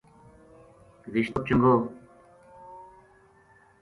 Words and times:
رشتو 1.13 1.43
چنگو 1.47 1.73